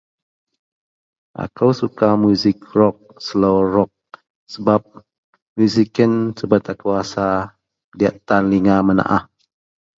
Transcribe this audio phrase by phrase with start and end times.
[1.43, 3.91] Akou suka muzik rok, selo rok
[4.53, 4.81] sebab
[5.57, 7.25] muzik yen subet akou rasa
[7.97, 9.23] diyak tan linga menaah